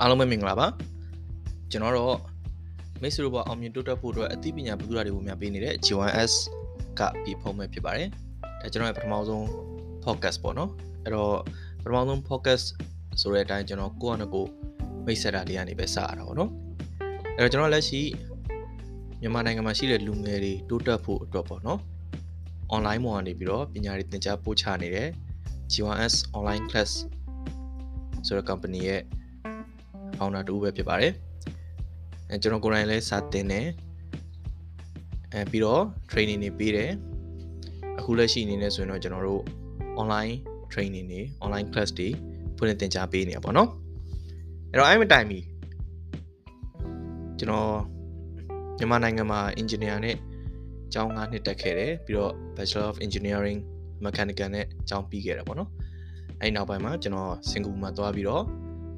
[0.00, 0.66] အားလုံးပဲမင်္ဂလာပါ
[1.70, 2.18] ကျွန်တော်တော့
[3.02, 6.32] မိတ်ဆွေတို့ဘအောင်မြင်တိုးတက်ဖို့အတွက်အသိပညာဗဟုသုတတွေကိုများပေးနေတဲ့ G1S
[6.98, 8.08] ကပြီးဖုံးမဲ့ဖြစ်ပါတယ်
[8.60, 9.42] ဒါကျွန်တော်ရဲ့ပထမဆုံး
[10.04, 10.70] podcast ပေါ့နော်
[11.04, 11.34] အဲ့တော့
[11.82, 12.64] ပထမဆုံး podcast
[13.20, 14.46] ဆိုတဲ့အတိုင်းကျွန်တော်ကိုယ့်အနကို
[15.06, 16.50] မိတ်ဆက်တာလေးကနေပဲစရတာပေါ့နော်
[17.36, 18.02] အဲ့တော့ကျွန်တော်လက်ရှိ
[19.20, 21.80] မြန်မာနိုင်ငံမှာရှိတဲ့လူငယ်တွေတိုးတက်ဖို့အတွက်ပေါ့နော်
[22.74, 25.08] online ပေါ်ကနေပြီးတော့ပညာတွေသင်ကြားပို့ချနေတဲ့
[25.72, 26.90] G1S online class
[28.26, 29.02] ဆိုတဲ့ company ရဲ့
[30.18, 31.12] founder တူပဲဖြစ်ပါတယ်
[32.30, 33.66] အဲကျွန်တော်ကိုယ်တိုင်လည်းစာသင်တယ်
[35.32, 36.90] အဲပြီးတော့ training တွေပေးတယ်
[37.98, 39.42] အခုလက်ရှိအနေနဲ့ဆိုရင်တော့ကျွန်တော်တို့
[40.00, 40.34] online
[40.72, 42.08] training တွေ online class တွေ
[42.56, 43.68] ဖွင့်သင်ကြားပေးနေရပါတော့
[44.70, 45.38] အဲ့တော့အဲ့မတိုင်မီ
[47.38, 47.70] ကျွန်တော်
[48.78, 50.16] မြန်မာနိုင်ငံမှာ engineer နဲ့
[50.92, 53.58] ကျောင်း9နှစ်တက်ခဲ့တယ်ပြီးတော့ Bachelor of Engineering
[54.04, 55.70] Mechanical နဲ့ကျောင်းပြီးခဲ့တာပေါ့နော်
[56.40, 58.44] အဲ့နောက်ပိုင်းမှာကျွန်တော်စင်ကာပူမှာသွားပြီးတော့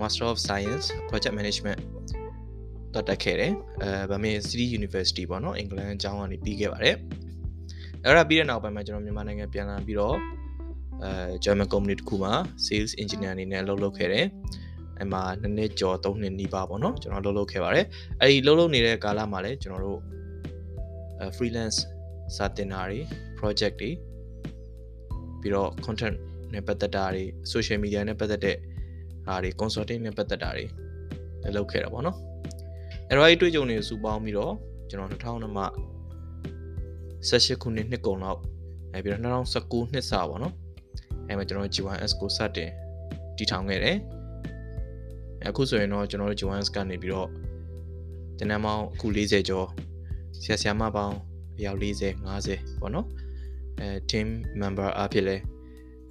[0.00, 1.80] Master of Science Project Management
[2.94, 6.96] တော့တက်ခဲ့တယ်အဲဗမေ City University ပေါ့နော်အင်္ဂလန်အကြောင်းကနေပြီးခဲ့ပါတယ်
[8.04, 10.16] အဲ့ဒါပြီးတဲ့နောက်ပိုင်းမှာကျွန်တော်မြန်မာနိုင်ငံပြန်လာပြီးတော့
[11.04, 11.10] အဲ
[11.44, 12.32] German company တစ်ခုမှာ
[12.66, 14.26] Sales Engineer အနေနဲ့အလုပ်လုပ်ခဲ့တယ်
[14.98, 17.86] အဲ့မှာနှစ်နှစ်ကျော်၃နှစ်နီးပါးပေါ့နော်ကျွန်တော်လုပ်လုပ်ခဲ့ပါတယ်
[18.20, 20.00] အဲ့ဒီလုပ်လုပ်နေတဲ့ကာလမှာလည်းကျွန်တော်တို့
[21.20, 21.78] အဲ freelance
[22.36, 23.00] စာတင်တာတွေ
[23.38, 23.90] project တွေ
[25.40, 26.16] ပြီးတော့ content
[26.52, 28.56] နဲ့ပတ်သက်တာတွေ social media နဲ့ပတ်သက်တဲ့
[29.26, 30.64] ဟာတွေ consulting နဲ့ပတ်သက်တာတွေ
[31.42, 32.16] လည်းလုပ်ခဲ့တာပေါ့နော်
[33.08, 34.54] အဲ့တော့အဲ့တွေ့ကြုံတွေကိုစုပေါင်းပြီးတော့
[34.88, 35.66] ကျွန်တော်2000မှာ
[37.28, 38.40] 18ခုနှစ်နှစ်ကုန်လောက်
[38.92, 39.22] အဲပြီးတော့
[39.54, 40.54] 2019နှစ်စာပေါ့နော်
[41.28, 42.70] အဲမှာကျွန်တော် G1S ကိုစတင်
[43.36, 43.96] တည်ထောင်ခဲ့တယ်
[45.48, 47.28] အခုဆိုရင်တော့ကျွန်တော်တို့ G1S ကနေပြီးတော့
[48.38, 49.68] တင်နန်းပေါင်းအခု40ကျော်
[50.42, 51.16] ဆရာဆရာမပေါင်း
[51.58, 52.12] အယောက်40
[52.44, 53.06] 50ပေါ့နော်
[53.80, 54.26] အဲ team
[54.60, 55.36] member အဖြစ်လဲ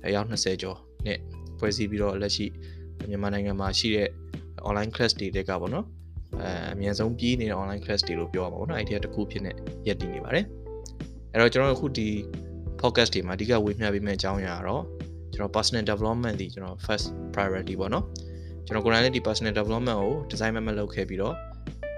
[0.05, 1.19] အယောက်20ကျော်နဲ့
[1.57, 2.45] ဖွဲ့စည်းပြီးတော့လက်ရှိ
[3.09, 4.09] မြန်မာနိုင်ငံမှာရှိတဲ့
[4.67, 5.85] online class တွေတက်ကပေါ့နော်
[6.41, 9.51] အဲအများဆုံးပြီးနေတဲ့ online class တွေလို့ပြောရမှာပေါ့နော်အဲ့ဒီတစ်ခုဖြစ်နေ
[9.87, 10.45] ရက်တည်နေပါတယ်
[11.31, 12.07] အဲ့တော့ကျွန်တော်အခုဒီ
[12.81, 14.83] podcast တွေမှာအဓိကဝေမျှပေးမယ့်အကြောင်းအရာကတော့
[15.33, 18.05] ကျွန်တော် personal development ဒီကျွန်တော် first priority ပေါ့နော်
[18.65, 21.35] ကျွန်တော်ကိုယ်တိုင်လည်းဒီ personal development ကို design မမလုပ်ခဲ့ပြီးတော့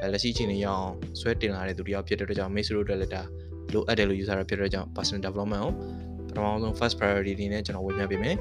[0.02, 3.22] အဲလက်ရှိအချိန်လေးရအောင်ဆွဲတင်လာတဲ့သူတယောက်ဖြစ်တဲ့အတွက်ကြောင့် miss တို့အတွက်လည်းဒါ
[3.74, 5.72] လိုအပ်တယ်လို့ယူဆရဖြစ်တဲ့အတွက်ကြောင့် personal development ကို
[6.28, 8.36] ပထမဆုံး first priority အနေနဲ့ကျွန်တော်ဝေမျှပေးမယ်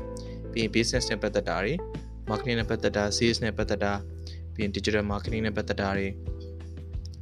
[0.52, 1.74] ပြီးရင် business နဲ့ပတ်သက်တာတွေ
[2.28, 3.92] marketing နဲ့ပတ်သက်တာ sales နဲ့ပတ်သက်တာ
[4.54, 6.08] ပြီးရင် digital marketing နဲ့ပတ်သက်တာတွေ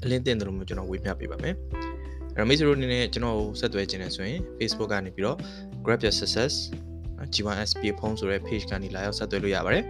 [0.03, 1.55] အလင်းတင်တယ်လို့မျိုးကျွန်တော်ဝေမျှပေးပါမယ်
[2.35, 5.39] အဲ့တော့မိတ်ဆွေတို့အနေနဲ့ကျွန်တော်ကိုဆက်သွယ်ခြင်းနဲ့ဆိုရင် Facebook ကနေပြီးတော့
[5.85, 6.53] Grab Your Success
[7.35, 9.85] G1SP ဖုန်းဆိုတဲ့ page ကနေလာရောက်ဆက်သွယ်လို့ရပါတယ်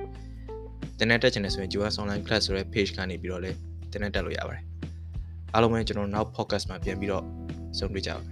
[0.98, 3.56] တင်တဲ့တက်ခြင်းနဲ့ဆိုရင် G1 online class ဆိုတဲ့ page ကနေပြီးတော့လည်း
[3.92, 4.62] တင်တဲ့တက်လို့ရပါတယ်
[5.52, 7.24] အားလုံးပဲကျွန်တော်နောက် podcast မှာပြန်ပြီးတော့
[7.78, 8.28] ဆုံတွေ့ကြပါမ